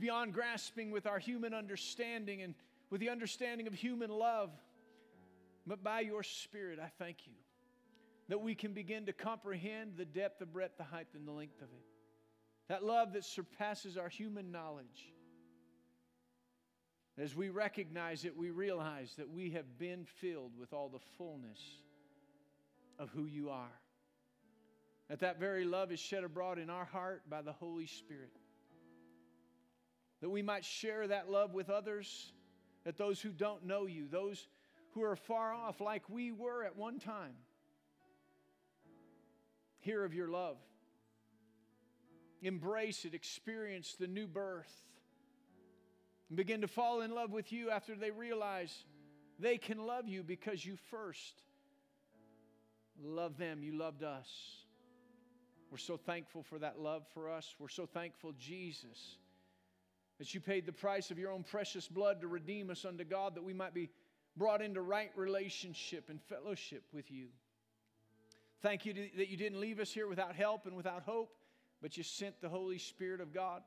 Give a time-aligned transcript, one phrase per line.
[0.00, 2.54] beyond grasping with our human understanding and
[2.90, 4.50] with the understanding of human love.
[5.66, 7.34] But by your Spirit, I thank you
[8.28, 11.60] that we can begin to comprehend the depth, the breadth, the height, and the length
[11.60, 11.84] of it.
[12.68, 15.12] That love that surpasses our human knowledge.
[17.18, 21.58] As we recognize it, we realize that we have been filled with all the fullness
[22.98, 23.80] of who you are.
[25.08, 28.30] That that very love is shed abroad in our heart by the Holy Spirit.
[30.20, 32.32] That we might share that love with others,
[32.84, 34.48] that those who don't know you, those
[34.92, 37.34] who are far off like we were at one time,
[39.78, 40.56] hear of your love.
[42.42, 44.72] Embrace it, experience the new birth,
[46.28, 48.84] and begin to fall in love with you after they realize
[49.38, 51.42] they can love you because you first
[53.02, 54.28] love them, you loved us.
[55.70, 57.54] We're so thankful for that love for us.
[57.58, 59.18] We're so thankful, Jesus,
[60.20, 63.34] that you paid the price of your own precious blood to redeem us unto God,
[63.36, 63.88] that we might be
[64.36, 67.28] brought into right relationship and fellowship with you.
[68.60, 71.32] Thank you that you didn't leave us here without help and without hope,
[71.80, 73.62] but you sent the Holy Spirit of God,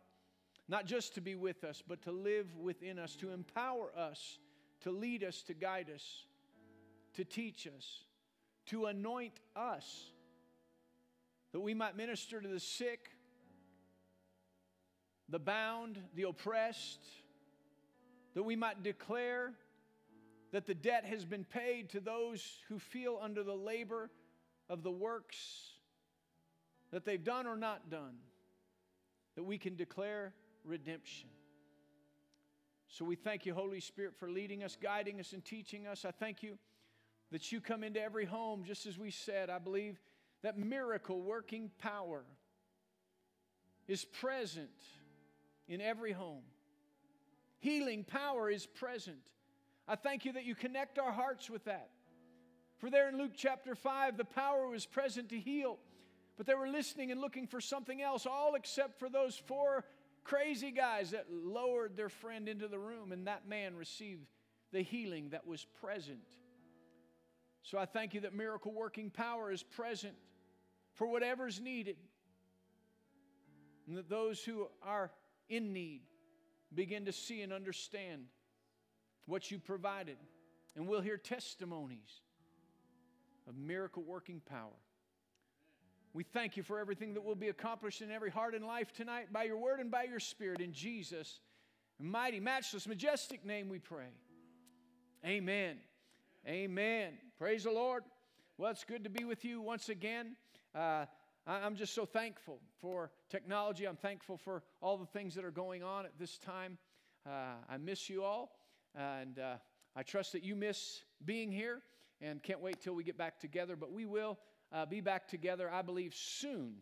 [0.70, 4.38] not just to be with us, but to live within us, to empower us,
[4.82, 6.26] to lead us, to guide us,
[7.16, 8.04] to teach us,
[8.68, 10.12] to anoint us,
[11.52, 13.10] that we might minister to the sick,
[15.34, 17.04] the bound, the oppressed,
[18.36, 19.52] that we might declare
[20.52, 24.12] that the debt has been paid to those who feel under the labor
[24.70, 25.72] of the works
[26.92, 28.14] that they've done or not done,
[29.36, 31.30] that we can declare redemption.
[32.88, 36.06] So we thank you, Holy Spirit, for leading us, guiding us, and teaching us.
[36.06, 36.60] I thank you
[37.32, 39.50] that you come into every home, just as we said.
[39.50, 40.00] I believe
[40.44, 42.22] that miracle working power
[43.88, 44.70] is present
[45.68, 46.44] in every home.
[47.60, 49.32] Healing power is present.
[49.88, 51.90] I thank you that you connect our hearts with that.
[52.78, 55.80] For there in Luke chapter 5, the power was present to heal,
[56.38, 59.86] but they were listening and looking for something else, all except for those four
[60.24, 64.26] crazy guys that lowered their friend into the room, and that man received
[64.72, 66.20] the healing that was present.
[67.62, 70.16] So I thank you that miracle working power is present
[70.94, 71.96] for whatever's needed,
[73.88, 75.12] and that those who are
[75.50, 76.02] in need
[76.74, 78.24] begin to see and understand
[79.26, 80.18] what you provided.
[80.76, 82.22] And we'll hear testimonies
[83.48, 84.80] of miracle working power.
[86.14, 89.34] We thank you for everything that will be accomplished in every heart and life tonight
[89.34, 90.62] by your word and by your spirit.
[90.62, 91.40] In Jesus'
[92.00, 94.10] mighty, matchless, majestic name we pray.
[95.26, 95.78] Amen.
[96.48, 97.14] Amen.
[97.40, 98.04] Praise the Lord.
[98.58, 100.36] Well, it's good to be with you once again.
[100.76, 101.06] Uh,
[101.46, 103.86] I'm just so thankful for technology.
[103.86, 106.78] I'm thankful for all the things that are going on at this time.
[107.28, 108.52] Uh, I miss you all.
[108.96, 109.56] And uh,
[109.94, 111.82] I trust that you miss being here
[112.22, 113.76] and can't wait till we get back together.
[113.76, 114.40] But we will
[114.72, 116.76] uh, be back together, I believe, soon.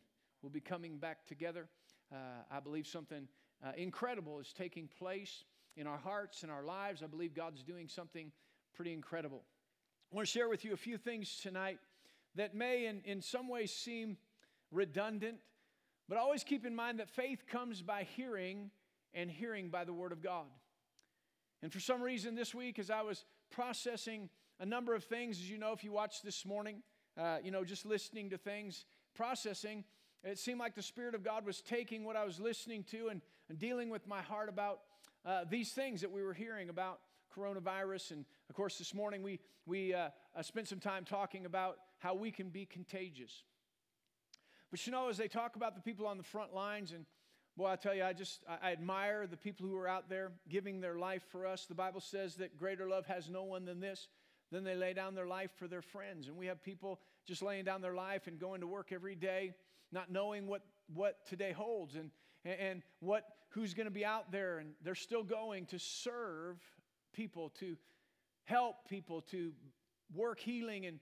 [0.43, 1.67] We'll be coming back together.
[2.13, 2.17] Uh,
[2.51, 3.27] I believe something
[3.65, 5.43] uh, incredible is taking place
[5.75, 7.01] in our hearts and our lives.
[7.01, 8.31] I believe God's doing something
[8.75, 9.41] pretty incredible.
[10.11, 11.79] I want to share with you a few things tonight
[12.35, 14.17] that may, in, in some ways, seem
[14.71, 15.37] redundant,
[16.07, 18.71] but always keep in mind that faith comes by hearing,
[19.13, 20.47] and hearing by the Word of God.
[21.61, 24.29] And for some reason this week, as I was processing
[24.59, 26.81] a number of things, as you know, if you watched this morning,
[27.17, 29.83] uh, you know, just listening to things, processing,
[30.23, 33.21] it seemed like the Spirit of God was taking what I was listening to and,
[33.49, 34.81] and dealing with my heart about
[35.25, 36.99] uh, these things that we were hearing about
[37.35, 38.11] coronavirus.
[38.11, 42.13] And of course, this morning we, we uh, uh spent some time talking about how
[42.13, 43.43] we can be contagious.
[44.71, 47.05] But you know, as they talk about the people on the front lines and
[47.57, 50.79] Boy, I tell you, I just I admire the people who are out there giving
[50.79, 51.65] their life for us.
[51.65, 54.07] The Bible says that greater love has no one than this.
[54.51, 56.27] Then they lay down their life for their friends.
[56.27, 59.53] And we have people just laying down their life and going to work every day,
[59.91, 60.61] not knowing what,
[60.93, 62.11] what today holds and,
[62.45, 64.59] and what who's going to be out there.
[64.59, 66.57] And they're still going to serve
[67.13, 67.75] people, to
[68.45, 69.51] help people, to
[70.15, 70.99] work healing and,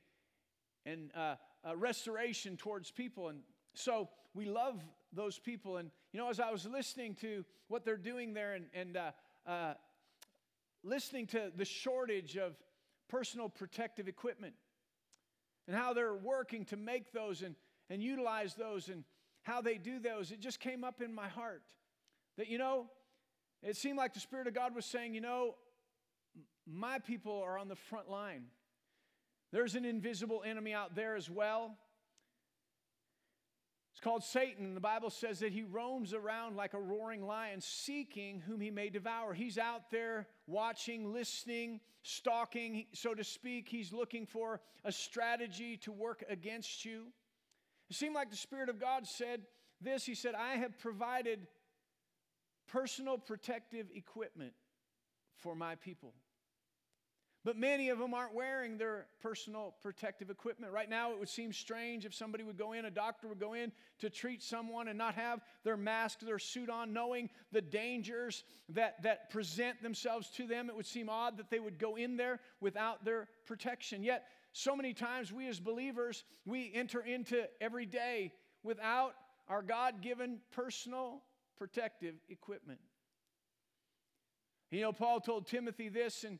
[0.85, 1.35] and uh,
[1.67, 3.29] uh, restoration towards people.
[3.29, 3.39] And
[3.73, 4.81] so we love
[5.13, 5.77] those people.
[5.77, 9.11] And, you know, as I was listening to what they're doing there and, and uh,
[9.45, 9.73] uh,
[10.83, 12.55] listening to the shortage of
[13.09, 14.53] personal protective equipment
[15.67, 17.55] and how they're working to make those and,
[17.89, 19.03] and utilize those and
[19.43, 21.63] how they do those, it just came up in my heart
[22.37, 22.85] that, you know,
[23.61, 25.55] it seemed like the Spirit of God was saying, you know,
[26.65, 28.43] my people are on the front line.
[29.51, 31.75] There's an invisible enemy out there as well.
[33.99, 34.75] It's called Satan.
[34.75, 38.87] The Bible says that he roams around like a roaring lion, seeking whom he may
[38.87, 39.33] devour.
[39.33, 43.67] He's out there watching, listening, stalking, so to speak.
[43.67, 47.07] He's looking for a strategy to work against you.
[47.89, 49.41] It seemed like the Spirit of God said
[49.81, 51.45] this He said, I have provided
[52.69, 54.53] personal protective equipment
[55.35, 56.13] for my people.
[57.45, 60.73] But many of them aren't wearing their personal protective equipment.
[60.73, 63.53] Right now, it would seem strange if somebody would go in, a doctor would go
[63.53, 68.43] in to treat someone and not have their mask, their suit on, knowing the dangers
[68.67, 70.69] that, that present themselves to them.
[70.69, 74.03] It would seem odd that they would go in there without their protection.
[74.03, 78.33] Yet, so many times we as believers, we enter into every day
[78.63, 79.13] without
[79.47, 81.21] our God given personal
[81.57, 82.79] protective equipment.
[84.71, 86.37] You know, Paul told Timothy this in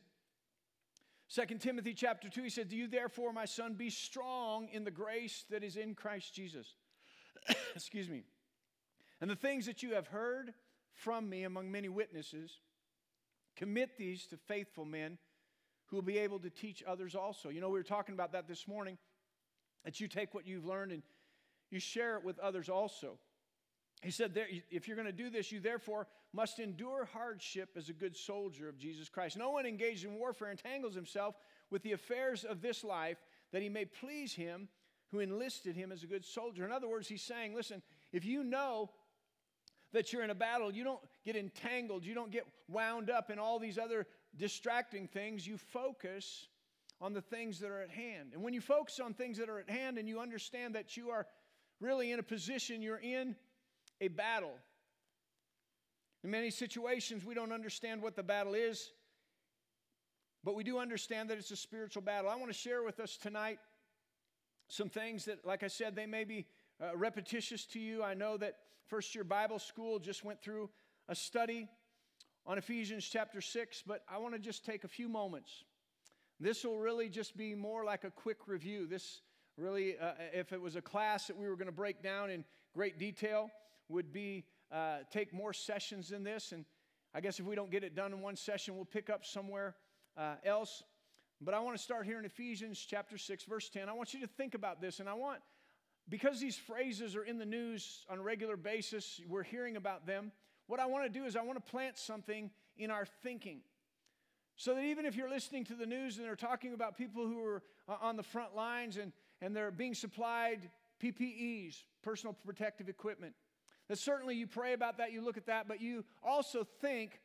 [1.32, 4.90] 2 Timothy chapter 2, he said, Do you therefore, my son, be strong in the
[4.90, 6.74] grace that is in Christ Jesus.
[7.74, 8.24] Excuse me.
[9.20, 10.52] And the things that you have heard
[10.92, 12.58] from me among many witnesses,
[13.56, 15.18] commit these to faithful men
[15.86, 17.48] who will be able to teach others also.
[17.48, 18.98] You know, we were talking about that this morning,
[19.84, 21.02] that you take what you've learned and
[21.70, 23.18] you share it with others also.
[24.02, 24.32] He said,
[24.70, 28.68] If you're going to do this, you therefore must endure hardship as a good soldier
[28.68, 29.36] of Jesus Christ.
[29.36, 31.34] No one engaged in warfare entangles himself
[31.70, 33.18] with the affairs of this life
[33.52, 34.68] that he may please him
[35.10, 36.64] who enlisted him as a good soldier.
[36.64, 37.82] In other words, he's saying, Listen,
[38.12, 38.90] if you know
[39.92, 43.38] that you're in a battle, you don't get entangled, you don't get wound up in
[43.38, 44.06] all these other
[44.36, 46.48] distracting things, you focus
[47.00, 48.30] on the things that are at hand.
[48.32, 51.10] And when you focus on things that are at hand and you understand that you
[51.10, 51.26] are
[51.80, 53.34] really in a position, you're in
[54.00, 54.54] a battle.
[56.22, 58.92] In many situations, we don't understand what the battle is,
[60.44, 62.30] but we do understand that it's a spiritual battle.
[62.30, 63.58] I want to share with us tonight
[64.68, 66.46] some things that, like I said, they may be
[66.80, 68.02] uh, repetitious to you.
[68.02, 68.56] I know that
[68.86, 70.70] first year Bible school just went through
[71.08, 71.68] a study
[72.46, 75.64] on Ephesians chapter 6, but I want to just take a few moments.
[76.38, 78.86] This will really just be more like a quick review.
[78.86, 79.20] This
[79.58, 82.44] really, uh, if it was a class that we were going to break down in
[82.74, 83.50] great detail,
[83.90, 86.52] would be uh, take more sessions in this.
[86.52, 86.64] And
[87.14, 89.74] I guess if we don't get it done in one session, we'll pick up somewhere
[90.16, 90.82] uh, else.
[91.40, 93.88] But I want to start here in Ephesians chapter 6, verse 10.
[93.88, 95.00] I want you to think about this.
[95.00, 95.40] And I want,
[96.08, 100.32] because these phrases are in the news on a regular basis, we're hearing about them.
[100.66, 103.60] What I want to do is I want to plant something in our thinking.
[104.56, 107.42] So that even if you're listening to the news and they're talking about people who
[107.42, 109.10] are uh, on the front lines and,
[109.40, 110.68] and they're being supplied
[111.02, 113.32] PPEs, personal protective equipment,
[113.90, 117.20] that certainly you pray about that, you look at that, but you also think,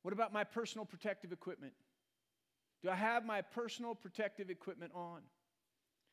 [0.00, 1.74] what about my personal protective equipment?
[2.82, 5.20] Do I have my personal protective equipment on?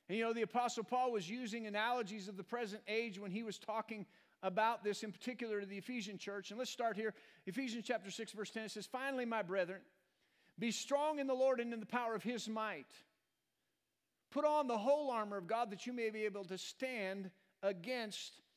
[0.09, 3.43] And you know, the Apostle Paul was using analogies of the present age when he
[3.43, 4.05] was talking
[4.43, 6.49] about this, in particular to the Ephesian church.
[6.49, 7.13] And let's start here.
[7.45, 9.79] Ephesians chapter 6, verse 10 it says, Finally, my brethren,
[10.59, 12.91] be strong in the Lord and in the power of his might.
[14.29, 17.31] Put on the whole armor of God that you may be able to stand
[17.63, 18.41] against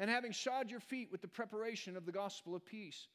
[0.00, 3.06] and having shod your feet with the preparation of the gospel of peace.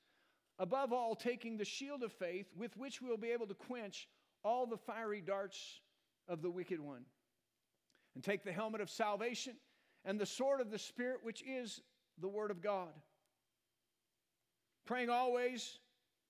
[0.60, 4.08] Above all, taking the shield of faith with which we will be able to quench
[4.44, 5.82] all the fiery darts
[6.30, 7.04] of the wicked one.
[8.14, 9.56] And take the helmet of salvation
[10.06, 11.82] and the sword of the Spirit, which is
[12.22, 12.94] the Word of God.
[14.86, 15.80] Praying always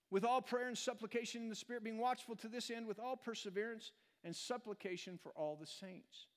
[0.10, 3.18] with all prayer and supplication in the Spirit, being watchful to this end with all
[3.18, 3.92] perseverance
[4.24, 6.28] and supplication for all the saints.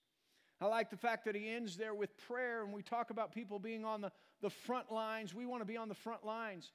[0.60, 3.58] I like the fact that he ends there with prayer, and we talk about people
[3.58, 4.10] being on the,
[4.40, 5.34] the front lines.
[5.34, 6.72] We want to be on the front lines.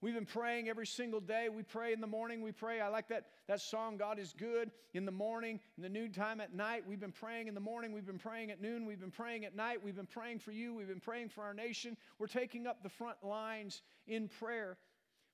[0.00, 1.48] We've been praying every single day.
[1.48, 2.40] We pray in the morning.
[2.40, 2.80] We pray.
[2.80, 6.40] I like that, that song, God is good, in the morning, in the noon time
[6.40, 6.84] at night.
[6.86, 7.92] We've been praying in the morning.
[7.92, 8.86] We've been praying at noon.
[8.86, 9.82] We've been praying at night.
[9.82, 10.72] We've been praying for you.
[10.72, 11.96] We've been praying for our nation.
[12.20, 14.78] We're taking up the front lines in prayer.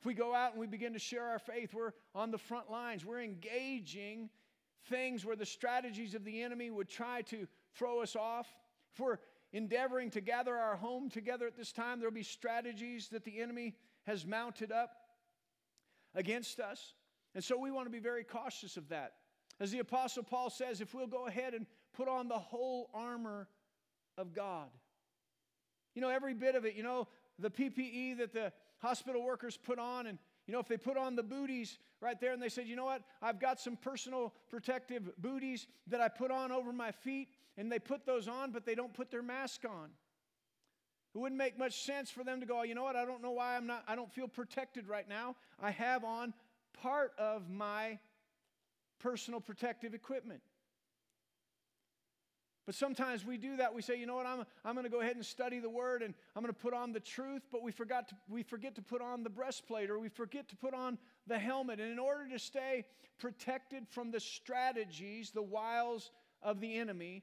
[0.00, 2.70] If we go out and we begin to share our faith, we're on the front
[2.70, 3.04] lines.
[3.04, 4.30] We're engaging
[4.88, 8.46] things where the strategies of the enemy would try to throw us off.
[8.92, 9.18] If we're
[9.52, 13.74] endeavoring to gather our home together at this time, there'll be strategies that the enemy
[14.06, 14.90] has mounted up
[16.14, 16.94] against us.
[17.34, 19.14] And so we want to be very cautious of that.
[19.60, 23.48] As the Apostle Paul says, if we'll go ahead and put on the whole armor
[24.18, 24.68] of God,
[25.94, 29.78] you know, every bit of it, you know, the PPE that the hospital workers put
[29.78, 30.06] on.
[30.06, 32.76] And, you know, if they put on the booties right there and they said, you
[32.76, 37.28] know what, I've got some personal protective booties that I put on over my feet,
[37.56, 39.90] and they put those on, but they don't put their mask on.
[41.14, 43.22] It wouldn't make much sense for them to go, oh, you know what, I don't
[43.22, 45.36] know why I'm not, I don't feel protected right now.
[45.62, 46.34] I have on
[46.82, 47.98] part of my
[48.98, 50.40] personal protective equipment.
[52.66, 53.74] But sometimes we do that.
[53.74, 56.02] We say, you know what, I'm, I'm going to go ahead and study the word
[56.02, 58.82] and I'm going to put on the truth, but we, forgot to, we forget to
[58.82, 61.78] put on the breastplate or we forget to put on the helmet.
[61.78, 62.86] And in order to stay
[63.18, 66.10] protected from the strategies, the wiles
[66.42, 67.22] of the enemy,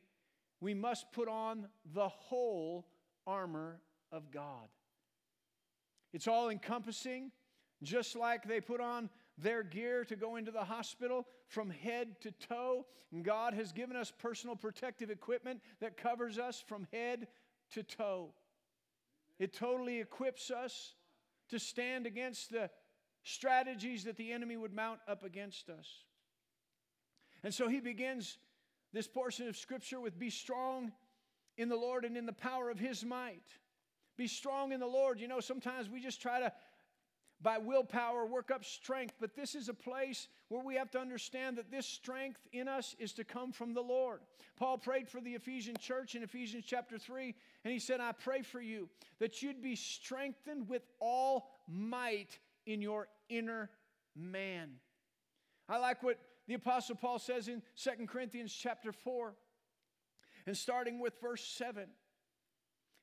[0.61, 2.87] we must put on the whole
[3.27, 4.69] armor of God.
[6.13, 7.31] It's all encompassing,
[7.83, 12.31] just like they put on their gear to go into the hospital from head to
[12.31, 12.85] toe.
[13.23, 17.27] God has given us personal protective equipment that covers us from head
[17.71, 18.33] to toe.
[19.39, 20.93] It totally equips us
[21.49, 22.69] to stand against the
[23.23, 25.87] strategies that the enemy would mount up against us.
[27.43, 28.37] And so he begins
[28.93, 30.91] this portion of scripture with be strong
[31.57, 33.43] in the Lord and in the power of his might.
[34.17, 35.19] Be strong in the Lord.
[35.19, 36.51] You know, sometimes we just try to
[37.41, 41.57] by willpower work up strength, but this is a place where we have to understand
[41.57, 44.19] that this strength in us is to come from the Lord.
[44.57, 47.33] Paul prayed for the Ephesian church in Ephesians chapter 3,
[47.63, 52.81] and he said, I pray for you that you'd be strengthened with all might in
[52.81, 53.69] your inner
[54.15, 54.73] man.
[55.67, 59.35] I like what the apostle Paul says in 2 Corinthians chapter 4
[60.45, 61.87] and starting with verse 7.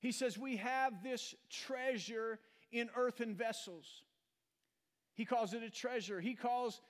[0.00, 2.40] He says, We have this treasure
[2.70, 4.02] in earthen vessels
[5.18, 6.20] he calls it a treasure.
[6.20, 6.80] He calls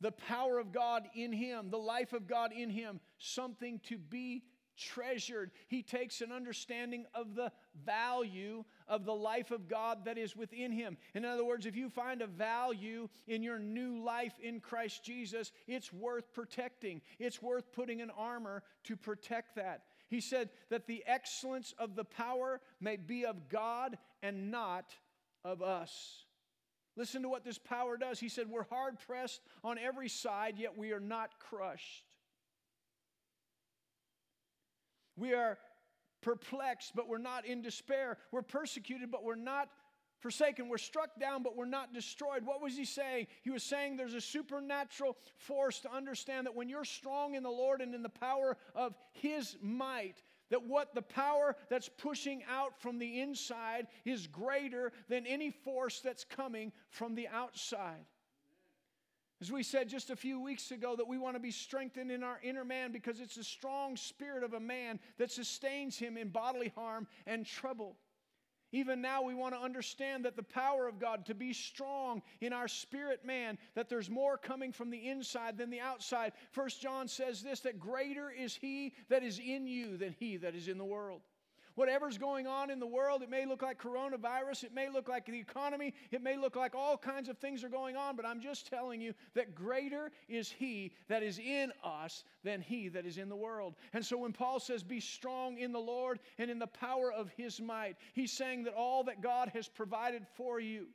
[0.00, 4.42] the power of God in him, the life of God in him, something to be
[4.78, 5.50] treasured.
[5.66, 7.52] He takes an understanding of the
[7.84, 10.96] value of the life of God that is within him.
[11.14, 15.52] In other words, if you find a value in your new life in Christ Jesus,
[15.66, 17.00] it's worth protecting.
[17.18, 19.82] It's worth putting an armor to protect that.
[20.08, 24.94] He said that the excellence of the power may be of God and not
[25.44, 26.24] of us.
[26.96, 28.18] Listen to what this power does.
[28.18, 32.07] He said, We're hard pressed on every side, yet we are not crushed.
[35.18, 35.58] We are
[36.22, 38.18] perplexed, but we're not in despair.
[38.32, 39.68] We're persecuted, but we're not
[40.20, 40.68] forsaken.
[40.68, 42.44] We're struck down, but we're not destroyed.
[42.44, 43.26] What was he saying?
[43.42, 47.50] He was saying there's a supernatural force to understand that when you're strong in the
[47.50, 52.80] Lord and in the power of his might, that what the power that's pushing out
[52.80, 58.06] from the inside is greater than any force that's coming from the outside.
[59.40, 62.24] As we said just a few weeks ago, that we want to be strengthened in
[62.24, 66.28] our inner man because it's the strong spirit of a man that sustains him in
[66.28, 67.96] bodily harm and trouble.
[68.72, 72.52] Even now, we want to understand that the power of God to be strong in
[72.52, 76.32] our spirit man, that there's more coming from the inside than the outside.
[76.50, 80.54] First John says this that greater is he that is in you than he that
[80.54, 81.22] is in the world.
[81.78, 85.26] Whatever's going on in the world, it may look like coronavirus, it may look like
[85.26, 88.40] the economy, it may look like all kinds of things are going on, but I'm
[88.40, 93.16] just telling you that greater is He that is in us than He that is
[93.16, 93.76] in the world.
[93.92, 97.30] And so when Paul says, Be strong in the Lord and in the power of
[97.36, 100.88] His might, he's saying that all that God has provided for you.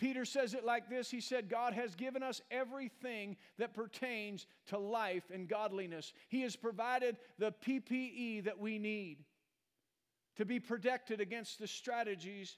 [0.00, 4.78] Peter says it like this He said, God has given us everything that pertains to
[4.78, 6.12] life and godliness.
[6.28, 9.18] He has provided the PPE that we need
[10.36, 12.56] to be protected against the strategies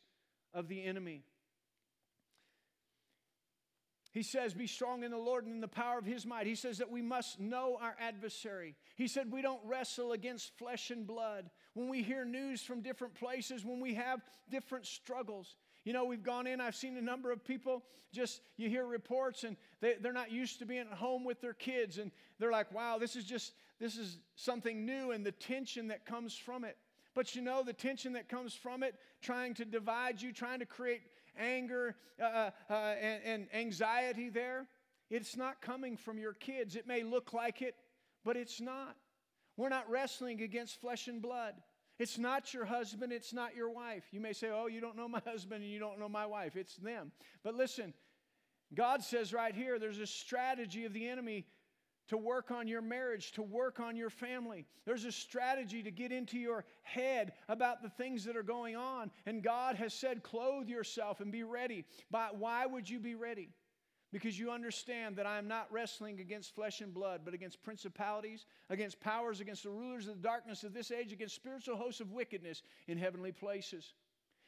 [0.54, 1.25] of the enemy.
[4.12, 6.46] He says, Be strong in the Lord and in the power of his might.
[6.46, 8.76] He says that we must know our adversary.
[8.94, 11.50] He said, We don't wrestle against flesh and blood.
[11.75, 14.20] When we hear news from different places, when we have
[14.50, 18.69] different struggles, you know, we've gone in, I've seen a number of people just, you
[18.69, 21.99] hear reports and they, they're not used to being at home with their kids.
[21.99, 26.07] And they're like, wow, this is just, this is something new and the tension that
[26.07, 26.77] comes from it.
[27.15, 30.67] But you know, the tension that comes from it, trying to divide you, trying to
[30.67, 31.03] create
[31.39, 34.67] anger uh, uh, uh, and, and anxiety there,
[35.11, 36.75] it's not coming from your kids.
[36.77, 37.75] It may look like it,
[38.25, 38.97] but it's not.
[39.57, 41.55] We're not wrestling against flesh and blood.
[42.02, 44.02] It's not your husband, it's not your wife.
[44.11, 46.56] You may say, Oh, you don't know my husband and you don't know my wife.
[46.56, 47.12] It's them.
[47.44, 47.94] But listen,
[48.75, 51.47] God says right here there's a strategy of the enemy
[52.09, 54.66] to work on your marriage, to work on your family.
[54.85, 59.12] There's a strategy to get into your head about the things that are going on.
[59.25, 61.85] And God has said, clothe yourself and be ready.
[62.11, 63.50] But why would you be ready?
[64.12, 68.45] Because you understand that I am not wrestling against flesh and blood, but against principalities,
[68.69, 72.12] against powers, against the rulers of the darkness of this age, against spiritual hosts of
[72.12, 73.95] wickedness in heavenly places.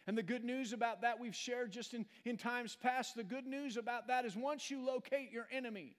[0.07, 3.47] And the good news about that we've shared just in, in times past, the good
[3.47, 5.97] news about that is once you locate your enemy,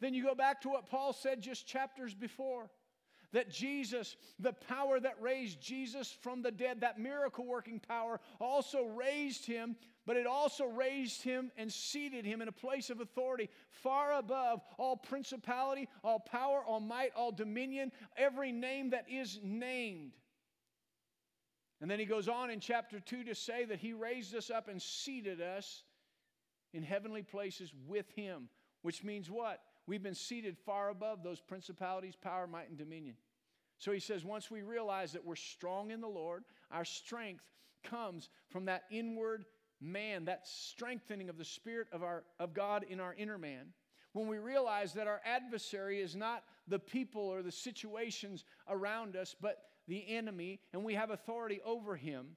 [0.00, 2.70] then you go back to what Paul said just chapters before
[3.32, 8.84] that Jesus, the power that raised Jesus from the dead, that miracle working power, also
[8.84, 9.74] raised him,
[10.06, 14.60] but it also raised him and seated him in a place of authority far above
[14.78, 20.12] all principality, all power, all might, all dominion, every name that is named.
[21.80, 24.68] And then he goes on in chapter 2 to say that he raised us up
[24.68, 25.84] and seated us
[26.72, 28.48] in heavenly places with him,
[28.82, 29.60] which means what?
[29.86, 33.16] We've been seated far above those principalities, power, might, and dominion.
[33.78, 37.44] So he says, once we realize that we're strong in the Lord, our strength
[37.82, 39.44] comes from that inward
[39.80, 43.72] man, that strengthening of the Spirit of, our, of God in our inner man.
[44.12, 49.34] When we realize that our adversary is not the people or the situations around us,
[49.40, 52.36] but the enemy, and we have authority over him,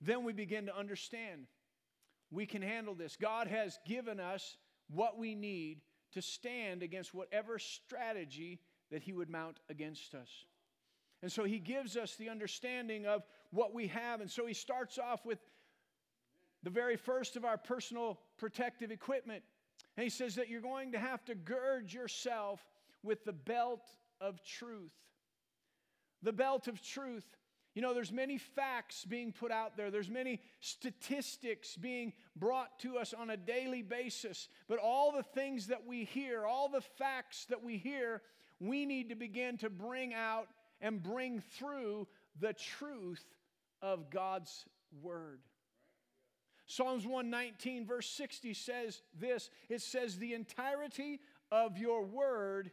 [0.00, 1.46] then we begin to understand
[2.30, 3.16] we can handle this.
[3.16, 4.56] God has given us
[4.90, 5.80] what we need
[6.12, 10.28] to stand against whatever strategy that he would mount against us.
[11.22, 14.20] And so he gives us the understanding of what we have.
[14.20, 15.38] And so he starts off with
[16.68, 19.42] the very first of our personal protective equipment.
[19.96, 22.60] And he says that you're going to have to gird yourself
[23.02, 23.88] with the belt
[24.20, 24.92] of truth.
[26.22, 27.24] The belt of truth.
[27.74, 29.90] You know, there's many facts being put out there.
[29.90, 34.50] There's many statistics being brought to us on a daily basis.
[34.68, 38.20] But all the things that we hear, all the facts that we hear,
[38.60, 40.48] we need to begin to bring out
[40.82, 42.08] and bring through
[42.38, 43.24] the truth
[43.80, 44.66] of God's
[45.00, 45.40] word.
[46.68, 51.20] Psalms 119, verse 60 says this it says, The entirety
[51.50, 52.70] of your word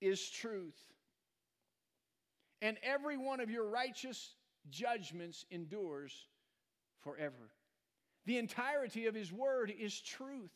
[0.00, 0.94] is truth
[2.64, 4.34] and every one of your righteous
[4.70, 6.28] judgments endures
[7.02, 7.50] forever.
[8.24, 10.50] The entirety of His Word is truth.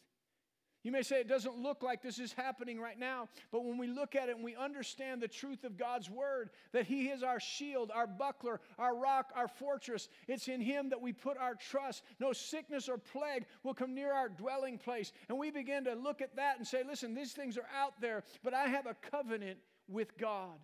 [0.89, 3.89] You may say it doesn't look like this is happening right now, but when we
[3.89, 7.39] look at it and we understand the truth of God's Word, that He is our
[7.39, 12.05] shield, our buckler, our rock, our fortress, it's in Him that we put our trust.
[12.21, 15.13] No sickness or plague will come near our dwelling place.
[15.29, 18.25] And we begin to look at that and say, listen, these things are out there,
[18.43, 20.57] but I have a covenant with God.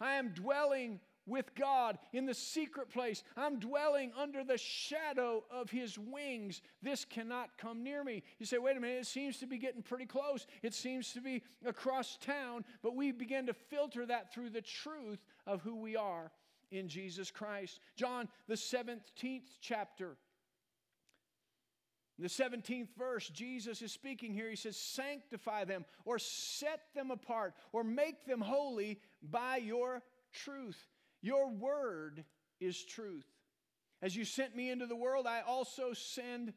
[0.00, 3.22] I am dwelling with God in the secret place.
[3.36, 6.62] I'm dwelling under the shadow of His wings.
[6.82, 8.22] This cannot come near me.
[8.38, 10.46] You say, wait a minute, it seems to be getting pretty close.
[10.62, 15.24] It seems to be across town, but we begin to filter that through the truth
[15.46, 16.30] of who we are
[16.70, 17.80] in Jesus Christ.
[17.96, 20.16] John, the 17th chapter.
[22.18, 24.50] In the 17th verse, Jesus is speaking here.
[24.50, 30.88] He says, Sanctify them, or set them apart, or make them holy by your truth.
[31.22, 32.24] Your word
[32.60, 33.26] is truth.
[34.00, 36.52] As you sent me into the world, I also send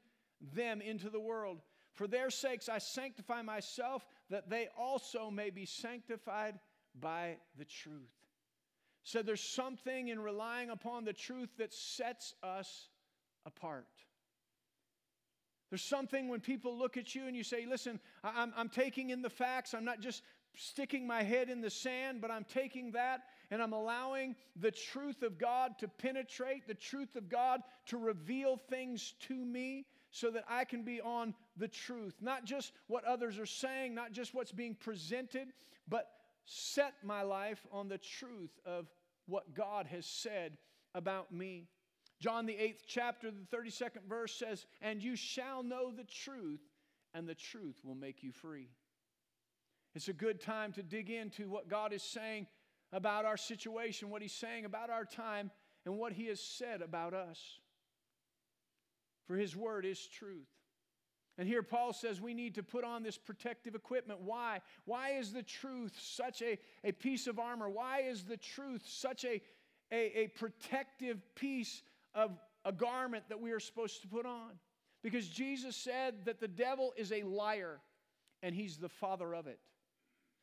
[0.54, 1.62] them into the world.
[1.94, 6.60] For their sakes, I sanctify myself, that they also may be sanctified
[7.00, 8.12] by the truth.
[9.04, 12.90] So there's something in relying upon the truth that sets us
[13.46, 13.88] apart.
[15.70, 19.22] There's something when people look at you and you say, Listen, I'm, I'm taking in
[19.22, 19.74] the facts.
[19.74, 20.22] I'm not just
[20.56, 23.22] sticking my head in the sand, but I'm taking that
[23.52, 28.56] and I'm allowing the truth of God to penetrate, the truth of God to reveal
[28.56, 32.16] things to me so that I can be on the truth.
[32.22, 35.50] Not just what others are saying, not just what's being presented,
[35.88, 36.08] but
[36.46, 38.88] set my life on the truth of
[39.28, 40.58] what God has said
[40.96, 41.68] about me.
[42.22, 46.62] John, the eighth chapter, the 32nd verse says, And you shall know the truth,
[47.14, 48.70] and the truth will make you free.
[49.94, 52.48] It's a good time to dig into what God is saying
[52.94, 55.52] about our situation, what He's saying about our time,
[55.86, 57.60] and what He has said about us.
[59.28, 60.50] For His word is truth.
[61.38, 64.20] And here Paul says we need to put on this protective equipment.
[64.22, 64.60] Why?
[64.86, 67.70] Why is the truth such a, a piece of armor?
[67.70, 69.42] Why is the truth such a,
[69.92, 71.82] a, a protective piece
[72.14, 72.32] of
[72.66, 74.52] a garment that we are supposed to put on.
[75.04, 77.80] Because Jesus said that the devil is a liar
[78.44, 79.60] and he's the father of it.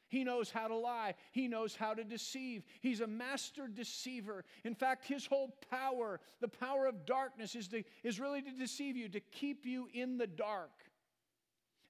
[0.09, 1.15] He knows how to lie.
[1.33, 2.65] He knows how to deceive.
[2.81, 4.45] He's a master deceiver.
[4.65, 8.97] In fact, his whole power, the power of darkness, is, to, is really to deceive
[8.97, 10.71] you, to keep you in the dark.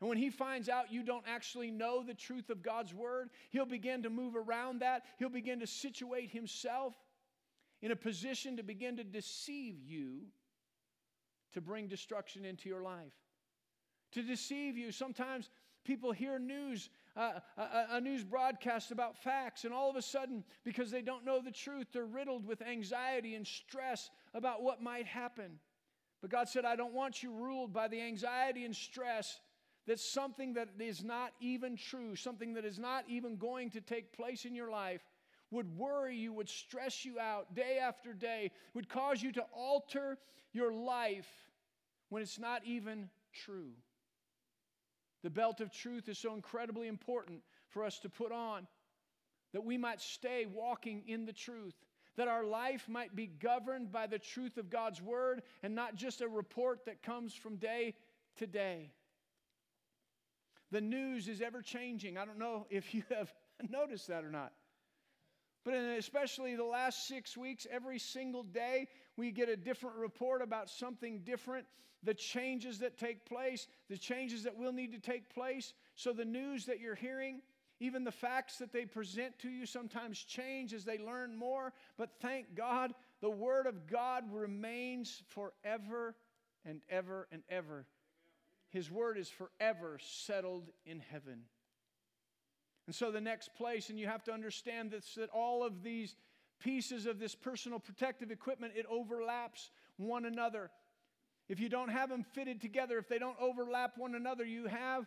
[0.00, 3.66] And when he finds out you don't actually know the truth of God's word, he'll
[3.66, 5.02] begin to move around that.
[5.18, 6.94] He'll begin to situate himself
[7.82, 10.26] in a position to begin to deceive you
[11.52, 13.14] to bring destruction into your life.
[14.12, 14.92] To deceive you.
[14.92, 15.50] Sometimes
[15.84, 17.42] people hear news a,
[17.92, 21.50] a, news broadcast about facts, and all of a sudden, because they don't know the
[21.50, 25.58] truth, they're riddled with anxiety and stress about what might happen.
[26.20, 29.40] But God said, I don't want you ruled by the anxiety and stress
[29.86, 34.12] that something that is not even true, something that is not even going to take
[34.12, 35.02] place in your life,
[35.50, 40.18] would worry you, would stress you out day after day, would cause you to alter
[40.52, 41.28] your life
[42.10, 43.70] when it's not even true.
[45.28, 48.66] The belt of truth is so incredibly important for us to put on
[49.52, 51.74] that we might stay walking in the truth,
[52.16, 56.22] that our life might be governed by the truth of God's word and not just
[56.22, 57.94] a report that comes from day
[58.38, 58.90] to day.
[60.70, 62.16] The news is ever changing.
[62.16, 63.30] I don't know if you have
[63.68, 64.54] noticed that or not.
[65.62, 68.88] But especially the last six weeks, every single day,
[69.18, 71.66] we get a different report about something different,
[72.04, 75.74] the changes that take place, the changes that will need to take place.
[75.96, 77.42] So the news that you're hearing,
[77.80, 81.72] even the facts that they present to you sometimes change as they learn more.
[81.96, 86.14] But thank God, the Word of God remains forever
[86.64, 87.86] and ever and ever.
[88.70, 91.40] His Word is forever settled in heaven.
[92.86, 96.14] And so the next place, and you have to understand this, that all of these
[96.60, 100.70] pieces of this personal protective equipment, it overlaps one another.
[101.48, 105.06] If you don't have them fitted together, if they don't overlap one another, you have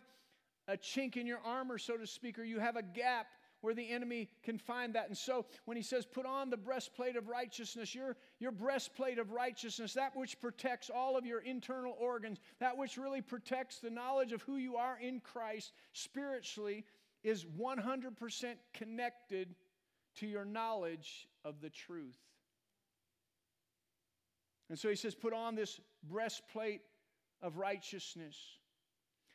[0.68, 3.26] a chink in your armor, so to speak, or you have a gap
[3.60, 5.06] where the enemy can find that.
[5.06, 9.30] And so when he says, put on the breastplate of righteousness, your, your breastplate of
[9.30, 14.32] righteousness, that which protects all of your internal organs, that which really protects the knowledge
[14.32, 16.84] of who you are in Christ spiritually,
[17.22, 19.54] is 100% connected
[20.16, 22.18] to your knowledge of the truth.
[24.68, 26.80] And so he says, put on this breastplate
[27.42, 28.36] of righteousness.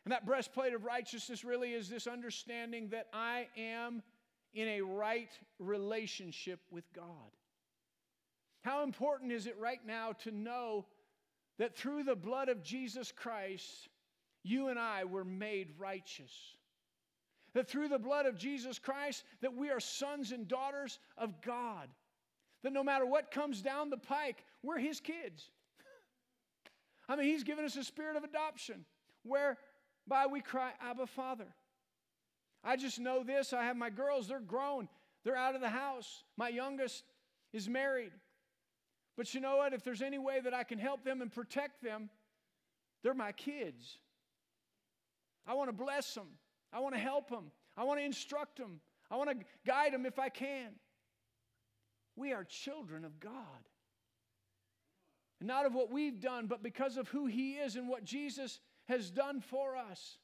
[0.06, 4.02] And that breastplate of righteousness really is this understanding that I am
[4.54, 7.04] in a right relationship with God.
[8.64, 10.86] How important is it right now to know
[11.60, 13.90] that through the blood of Jesus Christ,
[14.44, 16.32] you and I were made righteous?
[17.58, 21.90] That through the blood of Jesus Christ that we are sons and daughters of God.
[22.62, 25.50] That no matter what comes down the pike, we're his kids.
[27.10, 28.86] I mean, he's given us a spirit of adoption
[29.24, 31.48] whereby we cry, Abba, Father.
[32.64, 33.54] I just know this.
[33.54, 34.88] I have my girls, they're grown,
[35.24, 36.26] they're out of the house.
[36.38, 37.06] My youngest
[37.54, 38.12] is married.
[39.16, 39.74] But you know what?
[39.74, 42.12] If there's any way that I can help them and protect them,
[43.02, 43.98] they're my kids.
[45.48, 46.28] I want to bless them.
[46.74, 47.52] I want to help them.
[47.76, 48.80] I want to instruct them.
[49.10, 50.72] I want to guide them if I can.
[52.16, 53.34] We are children of God.
[55.40, 59.12] Not of what we've done, but because of who He is and what Jesus has
[59.12, 60.18] done for us.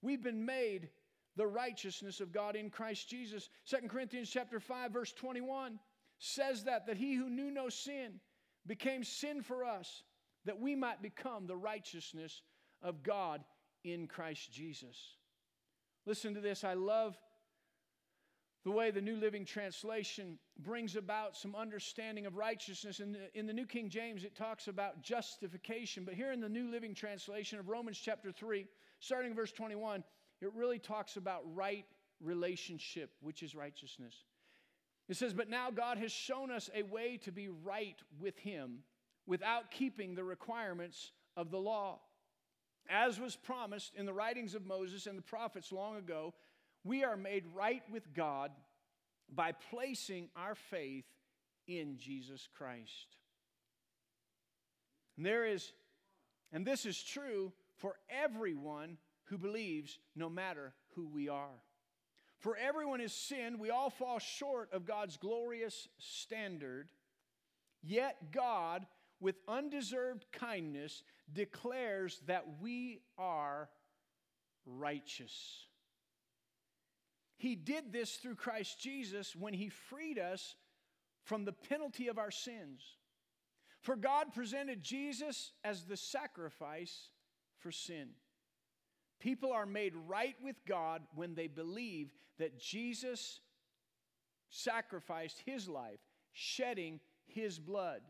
[0.00, 0.88] We've been made
[1.36, 3.48] the righteousness of God in Christ Jesus.
[3.64, 5.78] Second Corinthians chapter 5 verse 21
[6.18, 8.20] says that that he who knew no sin
[8.66, 10.02] became sin for us
[10.46, 12.40] that we might become the righteousness
[12.82, 13.44] of God
[13.84, 14.96] in Christ Jesus.
[16.06, 16.62] Listen to this.
[16.62, 17.16] I love
[18.64, 23.00] the way the New Living Translation brings about some understanding of righteousness.
[23.00, 26.04] In the, in the New King James, it talks about justification.
[26.04, 28.66] But here in the New Living Translation of Romans chapter 3,
[29.00, 30.02] starting verse 21,
[30.40, 31.84] it really talks about right
[32.20, 34.14] relationship, which is righteousness.
[35.08, 38.78] It says, But now God has shown us a way to be right with Him
[39.26, 42.00] without keeping the requirements of the law.
[42.88, 46.34] As was promised in the writings of Moses and the prophets long ago,
[46.84, 48.52] we are made right with God
[49.34, 51.04] by placing our faith
[51.66, 53.16] in Jesus Christ.
[55.16, 55.72] And there is,
[56.52, 61.62] and this is true for everyone who believes, no matter who we are.
[62.38, 66.88] For everyone has sinned, we all fall short of God's glorious standard.
[67.82, 68.86] Yet God,
[69.20, 73.68] with undeserved kindness, declares that we are
[74.64, 75.66] righteous.
[77.36, 80.54] He did this through Christ Jesus when He freed us
[81.24, 82.82] from the penalty of our sins.
[83.80, 87.10] For God presented Jesus as the sacrifice
[87.58, 88.10] for sin.
[89.20, 93.40] People are made right with God when they believe that Jesus
[94.50, 96.00] sacrificed His life,
[96.32, 98.00] shedding His blood.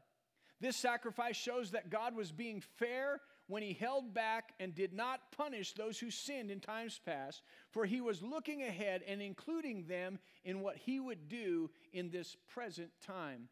[0.61, 5.21] This sacrifice shows that God was being fair when he held back and did not
[5.37, 10.19] punish those who sinned in times past, for he was looking ahead and including them
[10.45, 13.49] in what he would do in this present time.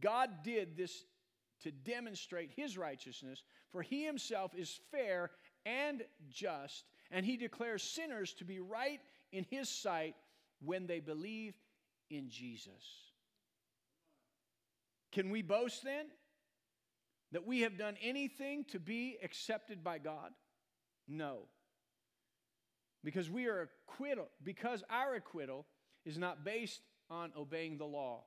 [0.00, 1.04] God did this
[1.62, 5.30] to demonstrate his righteousness, for he himself is fair
[5.66, 9.00] and just, and he declares sinners to be right
[9.32, 10.14] in His sight
[10.64, 11.54] when they believe
[12.10, 13.12] in Jesus.
[15.12, 16.06] Can we boast then
[17.32, 20.32] that we have done anything to be accepted by God?
[21.08, 21.42] No.
[23.04, 25.66] Because we are acquittal, because our acquittal
[26.04, 28.24] is not based on obeying the law.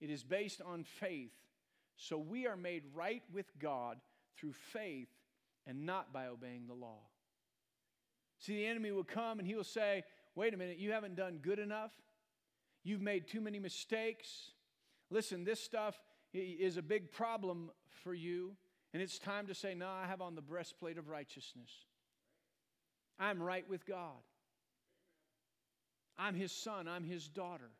[0.00, 1.32] It is based on faith.
[1.96, 3.98] So we are made right with God
[4.38, 5.08] through faith
[5.66, 7.00] and not by obeying the law.
[8.38, 11.38] See, the enemy will come and he will say, Wait a minute, you haven't done
[11.40, 11.92] good enough.
[12.84, 14.50] You've made too many mistakes.
[15.10, 15.98] Listen, this stuff
[16.34, 17.70] is a big problem
[18.02, 18.56] for you.
[18.92, 21.70] And it's time to say, No, I have on the breastplate of righteousness.
[23.18, 24.22] I'm right with God.
[26.18, 27.70] I'm his son, I'm his daughter.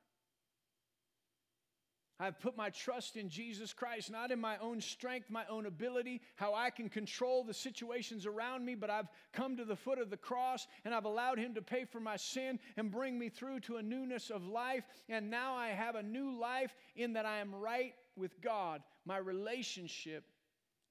[2.19, 6.23] I've put my trust in Jesus Christ, not in my own strength, my own ability,
[6.37, 10.09] how I can control the situations around me, but I've come to the foot of
[10.09, 13.61] the cross and I've allowed Him to pay for my sin and bring me through
[13.61, 14.85] to a newness of life.
[15.11, 18.83] And now I have a new life in that I am right with God.
[19.07, 20.25] My relationship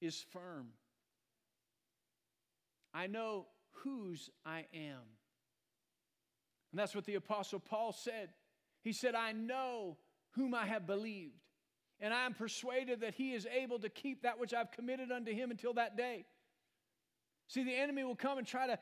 [0.00, 0.68] is firm.
[2.94, 3.46] I know
[3.84, 5.02] whose I am.
[6.72, 8.30] And that's what the Apostle Paul said.
[8.82, 9.98] He said, I know
[10.32, 11.42] whom I have believed.
[12.00, 15.32] And I am persuaded that he is able to keep that which I've committed unto
[15.32, 16.24] him until that day.
[17.48, 18.78] See, the enemy will come and try to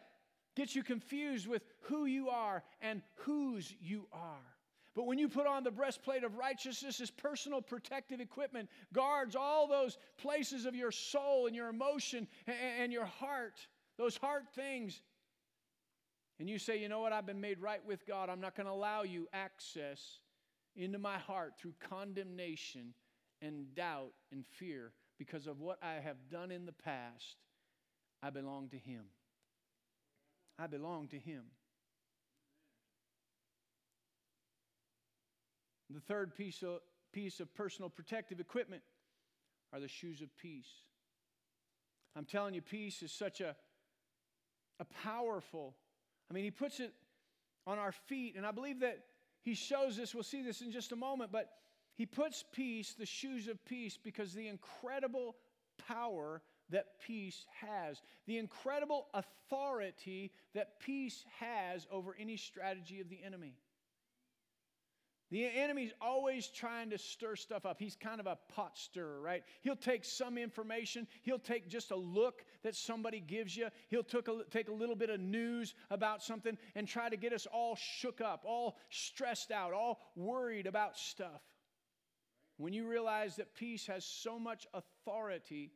[0.57, 4.54] get you confused with who you are and whose you are.
[4.95, 9.67] But when you put on the breastplate of righteousness as personal protective equipment, guards all
[9.67, 13.59] those places of your soul and your emotion and your heart,
[13.99, 15.03] those heart things.
[16.39, 18.29] And you say, you know what, I've been made right with God.
[18.29, 20.21] I'm not going to allow you access
[20.77, 22.95] into my heart through condemnation
[23.43, 27.37] and doubt and fear because of what I have done in the past,
[28.23, 29.05] I belong to Him.
[30.59, 31.45] I belong to Him.
[35.91, 36.81] The third piece of,
[37.13, 38.83] piece of personal protective equipment
[39.73, 40.71] are the shoes of peace.
[42.17, 43.57] I'm telling you, peace is such a,
[44.81, 45.75] a powerful,
[46.31, 46.93] I mean, he puts it
[47.67, 49.01] on our feet, and I believe that
[49.43, 51.51] he shows this, we'll see this in just a moment, but
[51.97, 55.37] he puts peace, the shoes of peace, because the incredible
[55.89, 63.23] power that peace has, the incredible authority that peace has over any strategy of the
[63.25, 63.55] enemy.
[65.35, 67.81] The enemy's always trying to stir stuff up.
[67.81, 69.43] He's kind of a pot stirrer, right?
[69.63, 74.29] He'll take some information, he'll take just a look that somebody gives you, he'll take
[74.29, 77.75] a, take a little bit of news about something and try to get us all
[77.75, 81.43] shook up, all stressed out, all worried about stuff.
[82.57, 85.73] When you realize that peace has so much authority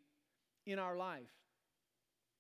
[0.67, 1.38] in our life.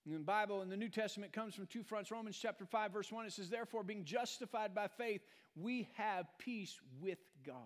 [0.08, 2.10] In the Bible, in the New Testament, comes from two fronts.
[2.10, 5.20] Romans chapter 5, verse 1, it says, Therefore, being justified by faith,
[5.54, 7.56] we have peace with God.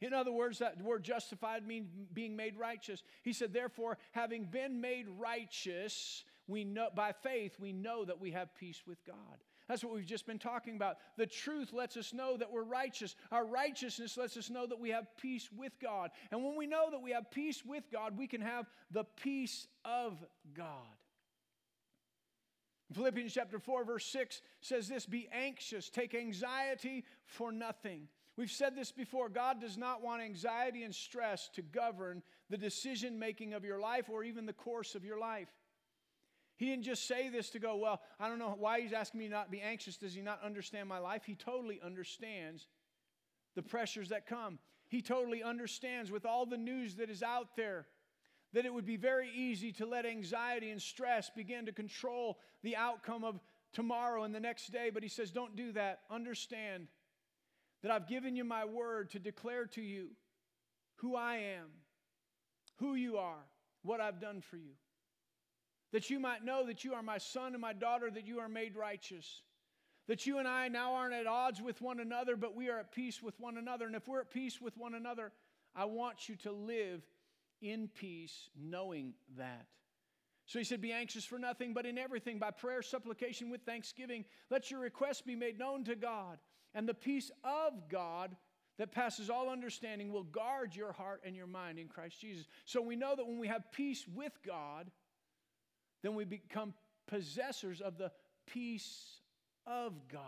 [0.00, 3.02] In other words, that word justified means being made righteous.
[3.22, 8.30] He said, Therefore, having been made righteous, we know by faith, we know that we
[8.30, 9.16] have peace with God.
[9.68, 10.96] That's what we've just been talking about.
[11.18, 13.14] The truth lets us know that we're righteous.
[13.30, 16.10] Our righteousness lets us know that we have peace with God.
[16.30, 19.66] And when we know that we have peace with God, we can have the peace
[19.84, 20.96] of God.
[22.92, 28.08] Philippians chapter 4, verse 6 says this Be anxious, take anxiety for nothing.
[28.36, 33.18] We've said this before God does not want anxiety and stress to govern the decision
[33.18, 35.48] making of your life or even the course of your life.
[36.56, 39.28] He didn't just say this to go, Well, I don't know why he's asking me
[39.28, 39.96] not to be anxious.
[39.96, 41.24] Does he not understand my life?
[41.24, 42.68] He totally understands
[43.54, 44.58] the pressures that come.
[44.88, 47.86] He totally understands with all the news that is out there
[48.52, 52.76] that it would be very easy to let anxiety and stress begin to control the
[52.76, 53.40] outcome of
[53.72, 54.90] tomorrow and the next day.
[54.92, 56.00] But he says, Don't do that.
[56.10, 56.88] Understand
[57.82, 60.08] that I've given you my word to declare to you
[60.96, 61.66] who I am,
[62.76, 63.44] who you are,
[63.82, 64.72] what I've done for you.
[65.92, 68.48] That you might know that you are my son and my daughter, that you are
[68.48, 69.42] made righteous.
[70.06, 72.92] That you and I now aren't at odds with one another, but we are at
[72.92, 73.86] peace with one another.
[73.86, 75.32] And if we're at peace with one another,
[75.74, 77.02] I want you to live
[77.60, 79.66] in peace, knowing that.
[80.46, 84.24] So he said, Be anxious for nothing, but in everything, by prayer, supplication, with thanksgiving,
[84.50, 86.38] let your requests be made known to God.
[86.74, 88.34] And the peace of God
[88.78, 92.46] that passes all understanding will guard your heart and your mind in Christ Jesus.
[92.64, 94.90] So we know that when we have peace with God,
[96.02, 96.74] then we become
[97.08, 98.12] possessors of the
[98.46, 99.20] peace
[99.66, 100.22] of God.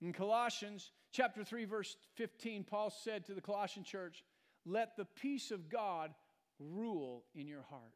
[0.00, 4.24] In Colossians chapter 3 verse 15 Paul said to the Colossian church,
[4.64, 6.14] "Let the peace of God
[6.58, 7.94] rule in your heart.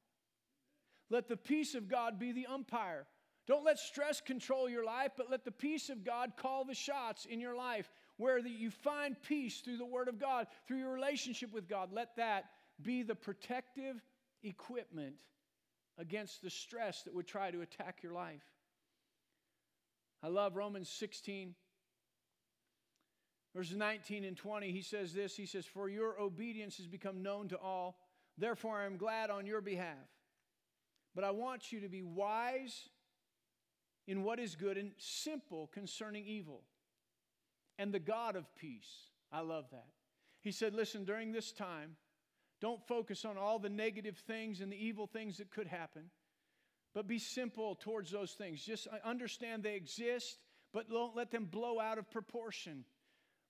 [1.10, 3.06] Let the peace of God be the umpire.
[3.46, 7.26] Don't let stress control your life, but let the peace of God call the shots
[7.26, 11.52] in your life where you find peace through the Word of God, through your relationship
[11.52, 11.92] with God.
[11.92, 14.00] Let that be the protective
[14.42, 15.16] equipment
[15.98, 18.44] against the stress that would try to attack your life.
[20.22, 21.54] I love Romans 16,
[23.54, 24.70] verses 19 and 20.
[24.72, 27.96] He says this He says, For your obedience has become known to all.
[28.38, 30.08] Therefore, I am glad on your behalf.
[31.14, 32.88] But I want you to be wise
[34.06, 36.62] in what is good and simple concerning evil.
[37.78, 39.10] And the God of peace.
[39.30, 39.88] I love that.
[40.40, 41.96] He said, Listen, during this time,
[42.60, 46.04] don't focus on all the negative things and the evil things that could happen,
[46.94, 48.64] but be simple towards those things.
[48.64, 50.38] Just uh, understand they exist,
[50.72, 52.84] but don't let them blow out of proportion.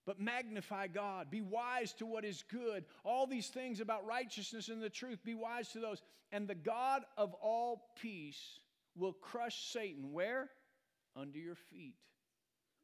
[0.05, 1.31] But magnify God.
[1.31, 2.85] Be wise to what is good.
[3.05, 6.03] All these things about righteousness and the truth, be wise to those.
[6.33, 8.59] And the God of all peace
[8.97, 10.13] will crush Satan.
[10.13, 10.51] Where?
[11.15, 11.95] Under your feet,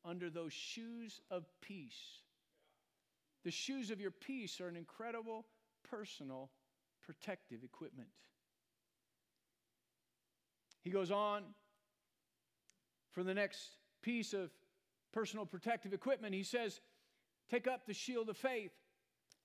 [0.05, 2.21] under those shoes of peace.
[3.45, 5.47] The shoes of your peace are an incredible
[5.89, 6.51] personal
[7.03, 8.09] protective equipment.
[10.83, 11.43] He goes on
[13.13, 13.61] for the next
[14.03, 14.51] piece of
[15.13, 16.35] personal protective equipment.
[16.35, 16.81] He says,
[17.51, 18.73] Take up the shield of faith.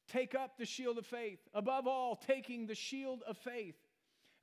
[0.09, 1.39] Take up the shield of faith.
[1.53, 3.75] Above all, taking the shield of faith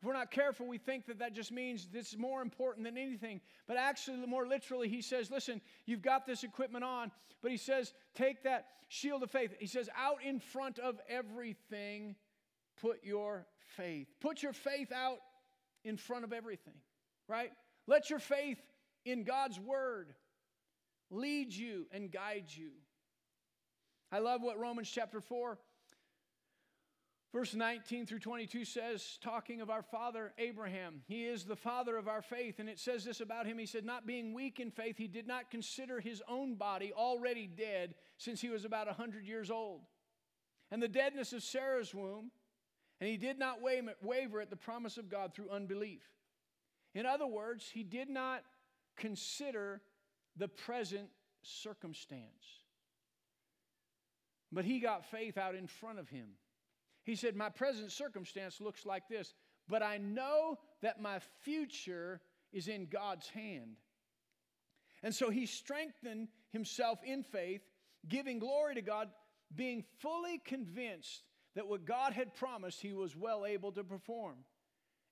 [0.00, 2.96] if we're not careful, we think that that just means this is more important than
[2.96, 3.42] anything.
[3.68, 7.10] But actually, more literally, he says, listen, you've got this equipment on,
[7.42, 9.54] but he says, take that shield of faith.
[9.60, 12.16] He says, out in front of everything,
[12.80, 13.46] put your
[13.76, 14.06] faith.
[14.22, 15.18] Put your faith out
[15.84, 16.80] in front of everything,
[17.28, 17.50] right?
[17.86, 18.58] Let your faith
[19.04, 20.14] in God's word
[21.10, 22.70] lead you and guide you.
[24.12, 25.58] I love what Romans chapter 4
[27.32, 32.08] Verse 19 through 22 says, talking of our father Abraham, he is the father of
[32.08, 32.58] our faith.
[32.58, 35.28] And it says this about him He said, Not being weak in faith, he did
[35.28, 39.82] not consider his own body already dead since he was about 100 years old.
[40.72, 42.32] And the deadness of Sarah's womb,
[43.00, 46.02] and he did not waver at the promise of God through unbelief.
[46.94, 48.42] In other words, he did not
[48.96, 49.80] consider
[50.36, 51.08] the present
[51.42, 52.60] circumstance.
[54.52, 56.28] But he got faith out in front of him.
[57.04, 59.34] He said, My present circumstance looks like this,
[59.68, 62.20] but I know that my future
[62.52, 63.76] is in God's hand.
[65.02, 67.62] And so he strengthened himself in faith,
[68.08, 69.08] giving glory to God,
[69.54, 71.22] being fully convinced
[71.54, 74.36] that what God had promised he was well able to perform.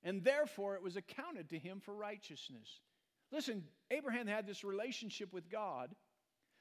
[0.02, 2.80] And therefore it was accounted to him for righteousness.
[3.32, 5.94] Listen, Abraham had this relationship with God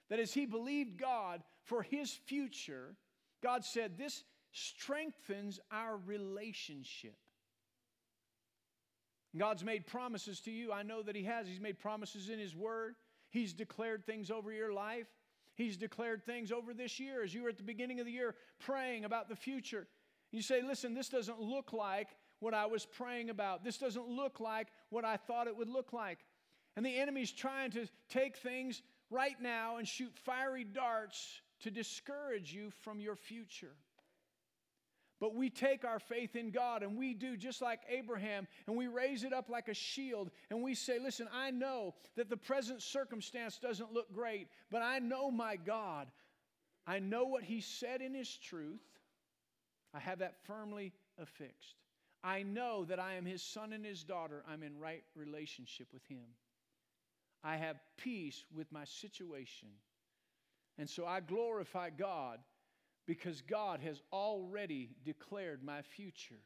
[0.10, 2.96] that as he believed God for his future,
[3.42, 7.16] God said, This strengthens our relationship.
[9.38, 10.72] God's made promises to you.
[10.72, 11.48] I know that He has.
[11.48, 12.96] He's made promises in His Word.
[13.30, 15.08] He's declared things over your life.
[15.56, 18.36] He's declared things over this year as you were at the beginning of the year
[18.60, 19.88] praying about the future.
[20.32, 23.64] You say, listen, this doesn't look like what I was praying about.
[23.64, 26.20] This doesn't look like what I thought it would look like.
[26.76, 32.54] And the enemy's trying to take things right now and shoot fiery darts to discourage
[32.54, 33.76] you from your future.
[35.20, 38.88] But we take our faith in God and we do just like Abraham and we
[38.88, 42.84] raise it up like a shield and we say, Listen, I know that the present
[42.84, 46.08] circumstance doesn't look great, but I know my God.
[46.86, 48.84] I know what He said in His truth.
[49.94, 51.78] I have that firmly affixed.
[52.24, 54.44] I know that I am His son and His daughter.
[54.48, 56.26] I'm in right relationship with Him.
[57.48, 59.70] I have peace with my situation.
[60.78, 62.40] And so I glorify God
[63.06, 66.42] because God has already declared my future.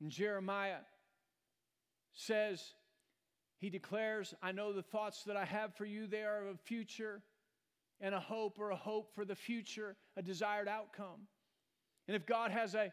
[0.00, 0.84] And Jeremiah
[2.12, 2.62] says,
[3.58, 7.22] he declares, I know the thoughts that I have for you, they are of future
[8.00, 11.26] and a hope or a hope for the future, a desired outcome.
[12.06, 12.92] And if God has a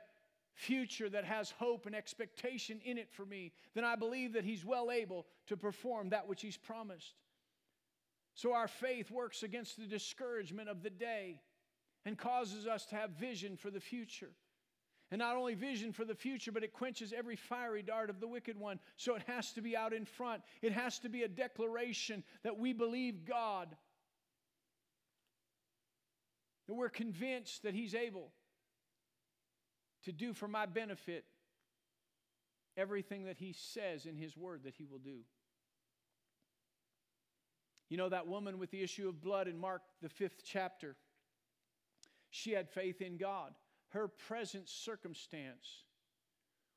[0.53, 4.65] future that has hope and expectation in it for me, then I believe that He's
[4.65, 7.13] well able to perform that which He's promised.
[8.33, 11.41] So our faith works against the discouragement of the day
[12.05, 14.31] and causes us to have vision for the future.
[15.11, 18.27] And not only vision for the future, but it quenches every fiery dart of the
[18.27, 18.79] wicked one.
[18.95, 20.41] So it has to be out in front.
[20.61, 23.67] It has to be a declaration that we believe God,
[26.67, 28.31] that we're convinced that He's able
[30.03, 31.25] to do for my benefit
[32.77, 35.19] everything that He says in His Word that He will do.
[37.89, 40.95] You know, that woman with the issue of blood in Mark, the fifth chapter,
[42.29, 43.53] she had faith in God.
[43.89, 45.83] Her present circumstance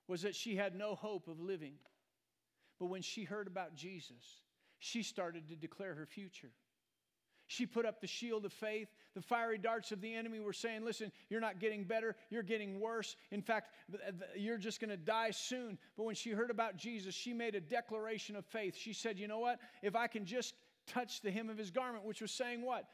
[0.08, 1.74] was that she had no hope of living.
[2.80, 4.42] But when she heard about Jesus,
[4.80, 6.50] she started to declare her future.
[7.46, 8.88] She put up the shield of faith.
[9.14, 12.80] The fiery darts of the enemy were saying, Listen, you're not getting better, you're getting
[12.80, 13.16] worse.
[13.30, 13.70] In fact,
[14.36, 15.78] you're just going to die soon.
[15.96, 18.76] But when she heard about Jesus, she made a declaration of faith.
[18.76, 19.60] She said, You know what?
[19.82, 20.54] If I can just
[20.86, 22.86] touch the hem of his garment, which was saying what?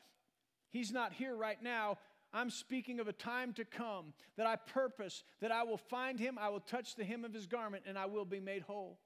[0.71, 1.99] He's not here right now.
[2.33, 6.39] I'm speaking of a time to come that I purpose that I will find him,
[6.39, 8.99] I will touch the hem of his garment, and I will be made whole.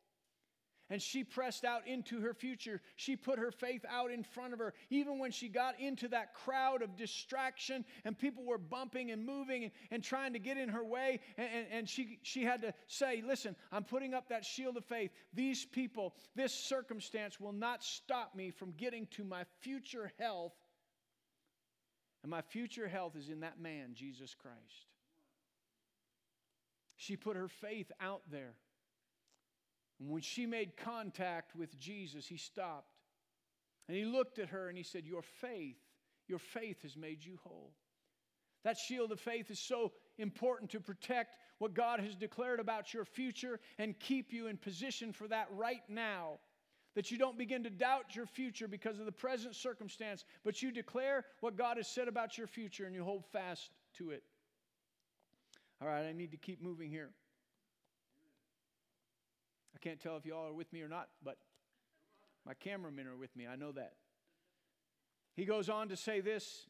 [0.91, 2.83] And she pressed out into her future.
[2.97, 4.75] She put her faith out in front of her.
[4.91, 9.65] Even when she got into that crowd of distraction and people were bumping and moving
[9.65, 12.75] and, and trying to get in her way, and, and, and she, she had to
[12.87, 15.11] say, Listen, I'm putting up that shield of faith.
[15.33, 20.53] These people, this circumstance will not stop me from getting to my future health.
[22.23, 24.89] And my future health is in that man, Jesus Christ.
[26.97, 28.55] She put her faith out there.
[30.01, 32.95] And when she made contact with Jesus, he stopped.
[33.89, 35.77] And he looked at her and he said, Your faith,
[36.27, 37.73] your faith has made you whole.
[38.65, 43.05] That shield of faith is so important to protect what God has declared about your
[43.05, 46.39] future and keep you in position for that right now.
[46.95, 50.71] That you don't begin to doubt your future because of the present circumstance, but you
[50.71, 54.23] declare what God has said about your future and you hold fast to it.
[55.83, 57.11] All right, I need to keep moving here.
[59.85, 61.37] Can't tell if y'all are with me or not, but
[62.47, 63.47] my cameramen are with me.
[63.47, 63.93] I know that.
[65.37, 66.67] He goes on to say this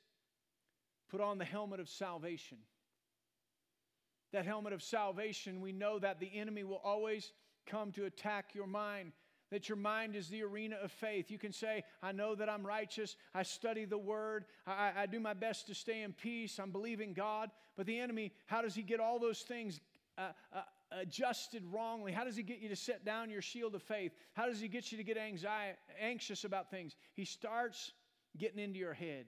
[1.11, 2.59] put on the helmet of salvation.
[4.33, 7.33] That helmet of salvation, we know that the enemy will always
[7.67, 9.13] come to attack your mind.
[9.53, 11.31] That your mind is the arena of faith.
[11.31, 13.15] You can say, I know that I'm righteous.
[13.33, 14.47] I study the word.
[14.67, 16.59] I, I do my best to stay in peace.
[16.59, 17.51] I'm believing God.
[17.77, 19.81] But the enemy, how does he get all those things
[20.19, 20.63] uh, uh,
[21.01, 22.13] adjusted wrongly?
[22.13, 24.13] How does he get you to set down your shield of faith?
[24.35, 25.19] How does he get you to get
[26.01, 26.97] anxious about things?
[27.15, 27.93] He starts
[28.37, 29.27] getting into your head.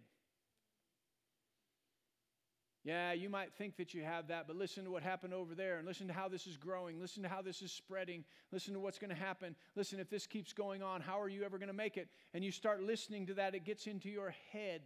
[2.84, 5.78] Yeah, you might think that you have that, but listen to what happened over there
[5.78, 7.00] and listen to how this is growing.
[7.00, 8.24] Listen to how this is spreading.
[8.52, 9.56] Listen to what's going to happen.
[9.74, 12.08] Listen, if this keeps going on, how are you ever going to make it?
[12.32, 14.82] And you start listening to that, it gets into your head.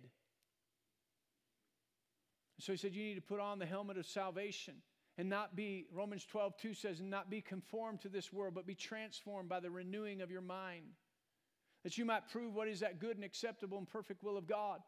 [2.58, 4.76] So he said, You need to put on the helmet of salvation
[5.18, 8.66] and not be, Romans 12, 2 says, and not be conformed to this world, but
[8.66, 10.84] be transformed by the renewing of your mind,
[11.82, 14.80] that you might prove what is that good and acceptable and perfect will of God.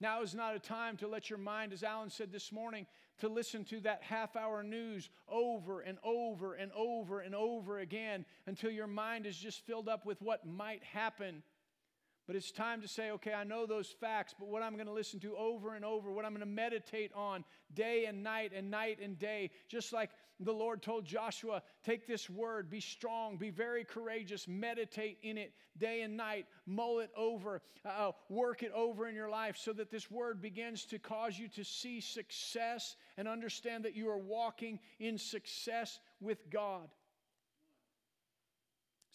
[0.00, 2.86] Now is not a time to let your mind, as Alan said this morning,
[3.18, 8.26] to listen to that half hour news over and over and over and over again
[8.46, 11.42] until your mind is just filled up with what might happen
[12.26, 14.92] but it's time to say, okay, I know those facts, but what I'm going to
[14.92, 18.68] listen to over and over, what I'm going to meditate on day and night and
[18.70, 20.10] night and day, just like
[20.40, 25.52] the Lord told Joshua, take this word, be strong, be very courageous, meditate in it
[25.78, 29.90] day and night, mull it over, uh, work it over in your life so that
[29.90, 34.80] this word begins to cause you to see success and understand that you are walking
[34.98, 36.88] in success with God.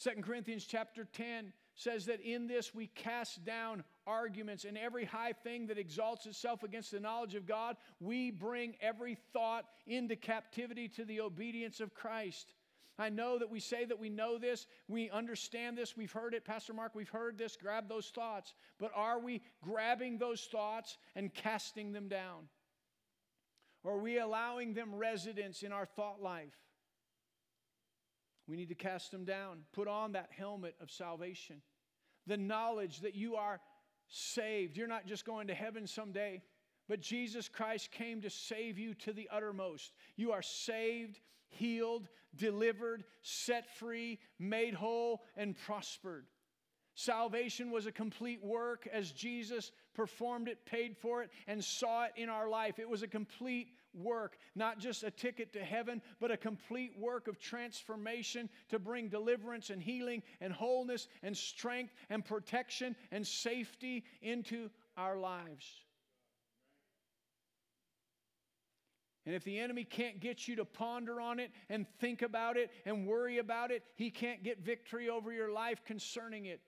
[0.01, 5.33] 2 Corinthians chapter 10 says that in this we cast down arguments and every high
[5.33, 7.75] thing that exalts itself against the knowledge of God.
[7.99, 12.53] We bring every thought into captivity to the obedience of Christ.
[12.99, 16.45] I know that we say that we know this, we understand this, we've heard it.
[16.45, 17.57] Pastor Mark, we've heard this.
[17.59, 18.53] Grab those thoughts.
[18.79, 22.47] But are we grabbing those thoughts and casting them down?
[23.83, 26.53] Or are we allowing them residence in our thought life?
[28.47, 29.59] We need to cast them down.
[29.71, 31.61] Put on that helmet of salvation
[32.27, 33.59] the knowledge that you are
[34.07, 34.77] saved.
[34.77, 36.41] You're not just going to heaven someday,
[36.87, 39.93] but Jesus Christ came to save you to the uttermost.
[40.15, 41.19] You are saved,
[41.49, 46.25] healed, delivered, set free, made whole, and prospered.
[46.93, 52.11] Salvation was a complete work as Jesus performed it, paid for it, and saw it
[52.17, 52.79] in our life.
[52.79, 57.27] It was a complete work, not just a ticket to heaven, but a complete work
[57.27, 64.03] of transformation to bring deliverance and healing and wholeness and strength and protection and safety
[64.21, 65.65] into our lives.
[69.25, 72.71] And if the enemy can't get you to ponder on it and think about it
[72.85, 76.59] and worry about it, he can't get victory over your life concerning it.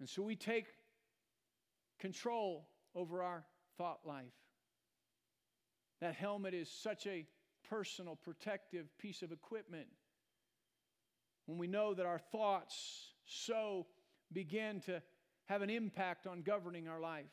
[0.00, 0.66] And so we take
[1.98, 3.44] control over our
[3.78, 4.32] thought life.
[6.00, 7.26] That helmet is such a
[7.68, 9.86] personal, protective piece of equipment.
[11.46, 13.86] When we know that our thoughts so
[14.32, 15.02] begin to
[15.46, 17.26] have an impact on governing our life.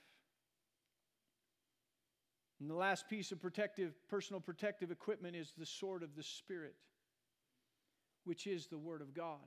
[2.60, 6.76] And the last piece of protective, personal protective equipment is the sword of the Spirit.
[8.24, 9.40] which is the Word of God.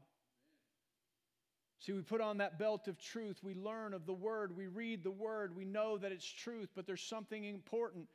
[1.84, 3.40] See, we put on that belt of truth.
[3.42, 4.56] We learn of the Word.
[4.56, 5.54] We read the Word.
[5.54, 8.08] We know that it's truth, but there's something important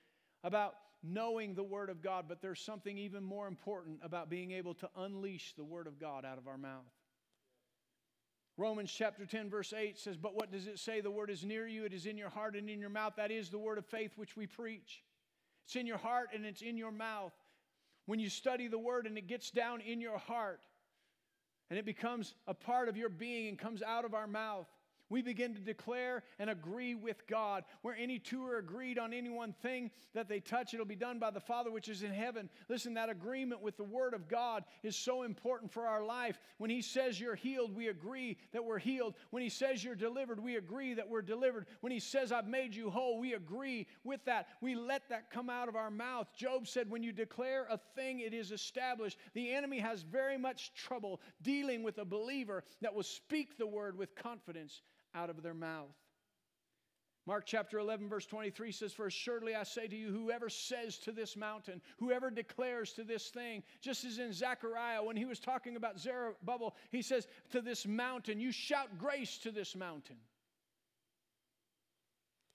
[0.43, 4.73] about knowing the Word of God, but there's something even more important about being able
[4.73, 6.81] to unleash the Word of God out of our mouth.
[8.57, 10.99] Romans chapter 10, verse 8 says, But what does it say?
[10.99, 13.13] The Word is near you, it is in your heart and in your mouth.
[13.17, 15.03] That is the Word of faith which we preach.
[15.67, 17.33] It's in your heart and it's in your mouth.
[18.07, 20.61] When you study the Word and it gets down in your heart,
[21.69, 24.67] and it becomes a part of your being and comes out of our mouth.
[25.09, 27.63] We begin to declare and agree with God.
[27.81, 31.17] Where any two are agreed on any one thing that they touch, it'll be done
[31.17, 32.49] by the Father which is in heaven.
[32.69, 36.39] Listen, that agreement with the Word of God is so important for our life.
[36.57, 39.15] When He says you're healed, we agree that we're healed.
[39.31, 41.65] When He says you're delivered, we agree that we're delivered.
[41.81, 44.47] When He says I've made you whole, we agree with that.
[44.61, 46.27] We let that come out of our mouth.
[46.35, 49.17] Job said, When you declare a thing, it is established.
[49.33, 53.97] The enemy has very much trouble dealing with a believer that will speak the word
[53.97, 54.81] with confidence
[55.15, 55.95] out of their mouth.
[57.25, 61.11] Mark chapter 11, verse 23 says, For assuredly I say to you, whoever says to
[61.11, 65.75] this mountain, whoever declares to this thing, just as in Zechariah when he was talking
[65.75, 70.15] about Zerubbabel, he says, To this mountain, you shout grace to this mountain.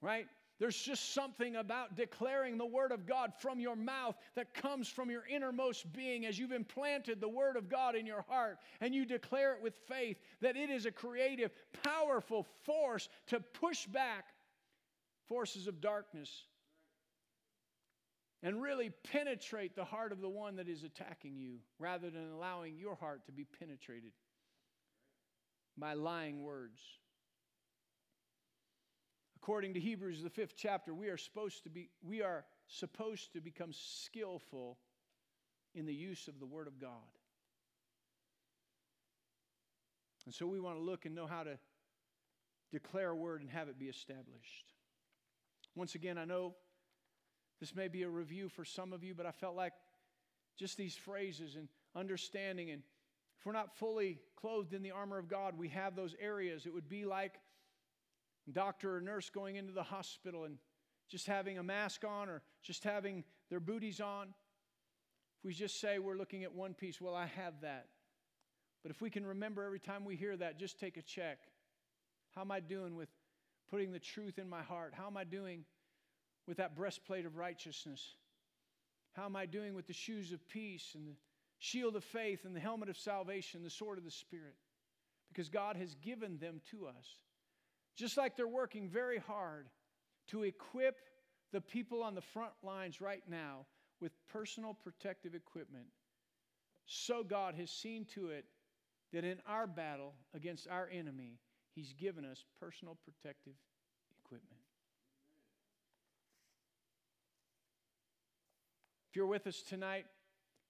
[0.01, 0.27] Right?
[0.61, 5.11] There's just something about declaring the Word of God from your mouth that comes from
[5.11, 9.05] your innermost being as you've implanted the Word of God in your heart and you
[9.05, 11.51] declare it with faith that it is a creative,
[11.83, 14.27] powerful force to push back
[15.29, 16.45] forces of darkness
[18.45, 22.77] and really penetrate the heart of the one that is attacking you rather than allowing
[22.77, 24.13] your heart to be penetrated
[25.77, 26.81] by lying words.
[29.45, 33.43] According to Hebrews, the fifth chapter, we are supposed to be, we are supposed to
[33.43, 34.79] become skillful
[35.75, 36.89] in the use of the Word of God.
[40.25, 41.59] And so we want to look and know how to
[42.73, 44.73] declare a word and have it be established.
[45.75, 46.55] Once again, I know
[47.61, 49.75] this may be a review for some of you, but I felt like
[50.59, 52.83] just these phrases and understanding, and
[53.39, 56.65] if we're not fully clothed in the armor of God, we have those areas.
[56.65, 57.35] It would be like
[58.53, 60.59] doctor or nurse going into the hospital and
[61.09, 64.29] just having a mask on or just having their booties on.
[65.39, 67.89] If we just say we're looking at one piece, well, I have that.
[68.83, 71.39] But if we can remember every time we hear that, just take a check.
[72.35, 73.09] How am I doing with
[73.71, 74.93] putting the truth in my heart?
[74.95, 75.65] How am I doing
[76.47, 78.17] with that breastplate of righteousness?
[79.15, 81.17] How am I doing with the shoes of peace and the
[81.59, 84.57] shield of faith and the helmet of salvation, the sword of the Spirit?
[85.29, 87.19] Because God has given them to us.
[87.97, 89.69] Just like they're working very hard
[90.29, 90.97] to equip
[91.53, 93.67] the people on the front lines right now
[94.01, 95.87] with personal protective equipment,
[96.87, 98.45] so God has seen to it
[99.13, 101.39] that in our battle against our enemy,
[101.75, 103.55] He's given us personal protective
[104.25, 104.61] equipment.
[109.11, 110.07] If you're with us tonight,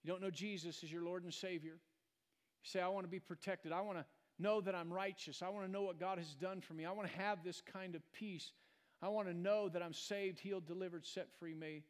[0.03, 3.19] you don't know Jesus as your Lord and Savior, you say, I want to be
[3.19, 3.71] protected.
[3.71, 4.05] I want to
[4.39, 5.41] know that I'm righteous.
[5.41, 6.85] I want to know what God has done for me.
[6.85, 8.51] I want to have this kind of peace.
[9.01, 11.83] I want to know that I'm saved, healed, delivered, set free, made,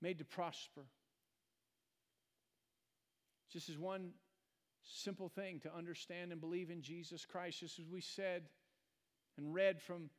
[0.00, 0.82] made to prosper.
[3.52, 4.10] Just as one
[4.82, 8.42] simple thing to understand and believe in Jesus Christ, just as we said
[9.38, 10.10] and read from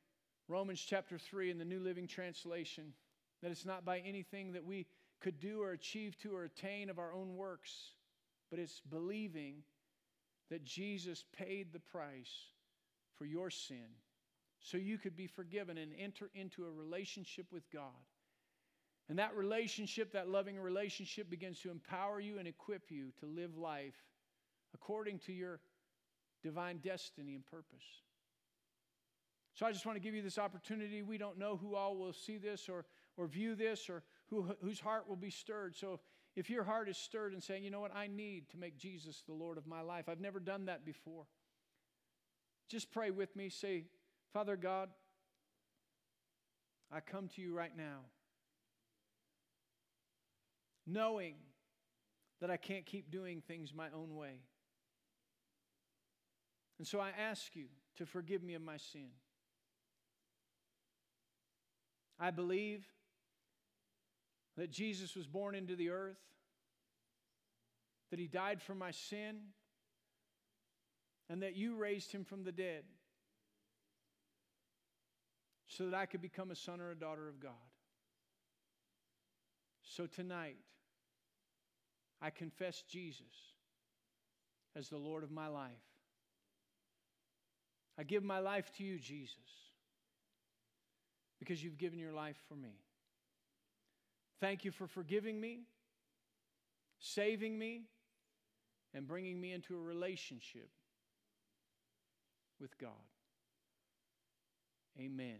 [0.48, 2.94] Romans chapter 3 in the New Living Translation,
[3.41, 4.88] that it's not by anything that we
[5.20, 7.91] could do or achieve to or attain of our own works,
[8.50, 9.64] but it's believing
[10.54, 12.51] that Jesus paid the price
[13.18, 13.97] for your sin
[14.60, 18.06] so you could be forgiven and enter into a relationship with God.
[19.10, 23.58] And that relationship, that loving relationship, begins to empower you and equip you to live
[23.58, 23.95] life
[24.76, 25.60] according to your
[26.43, 27.84] divine destiny and purpose.
[29.56, 31.01] So I just want to give you this opportunity.
[31.01, 32.86] We don't know who all will see this or,
[33.18, 35.76] or view this or who, whose heart will be stirred.
[35.76, 35.99] So
[36.36, 39.23] if your heart is stirred and saying, you know what, I need to make Jesus
[39.25, 41.25] the Lord of my life, I've never done that before,
[42.69, 43.49] just pray with me.
[43.49, 43.86] Say,
[44.34, 44.89] Father God,
[46.91, 47.99] I come to you right now,
[50.88, 51.36] knowing
[52.41, 54.41] that I can't keep doing things my own way.
[56.79, 57.65] And so I ask you
[57.97, 59.09] to forgive me of my sin.
[62.19, 62.86] I believe
[64.58, 66.20] that Jesus was born into the earth,
[68.12, 69.38] that he died for my sin,
[71.30, 72.84] and that you raised him from the dead
[75.68, 77.51] so that I could become a son or a daughter of God.
[79.82, 80.58] So tonight,
[82.22, 83.54] I confess Jesus
[84.76, 85.72] as the Lord of my life.
[87.97, 89.38] I give my life to you, Jesus,
[91.39, 92.80] because you've given your life for me.
[94.44, 95.62] Thank you for forgiving me,
[97.00, 97.84] saving me,
[98.94, 100.68] and bringing me into a relationship
[102.60, 102.89] with God.
[105.00, 105.38] Amen.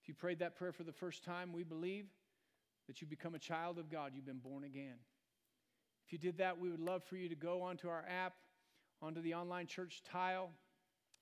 [0.00, 2.06] If you prayed that prayer for the first time, we believe
[2.86, 4.12] that you become a child of God.
[4.14, 4.98] You've been born again.
[6.06, 8.34] If you did that, we would love for you to go onto our app,
[9.02, 10.50] onto the online church tile,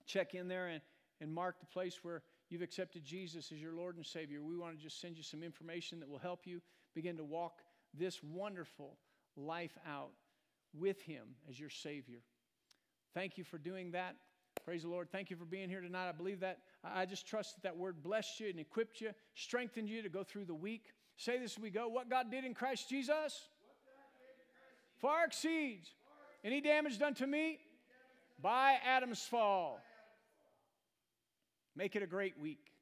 [0.04, 0.82] check in there and,
[1.18, 4.42] and mark the place where you've accepted Jesus as your Lord and Savior.
[4.42, 6.60] We want to just send you some information that will help you
[6.94, 7.60] begin to walk
[7.94, 8.96] this wonderful
[9.36, 10.10] life out
[10.74, 12.20] with Him as your Savior.
[13.14, 14.16] Thank you for doing that.
[14.64, 15.10] Praise the Lord.
[15.10, 16.08] Thank you for being here tonight.
[16.08, 16.58] I believe that.
[16.84, 20.22] I just trust that that word blessed you and equipped you, strengthened you to go
[20.22, 20.92] through the week.
[21.16, 21.88] Say this as we go.
[21.88, 23.48] What God did in Christ Jesus
[25.00, 25.88] far exceeds
[26.44, 27.58] any damage done to me
[28.40, 29.80] by Adam's fall.
[31.78, 32.72] Make it a great week.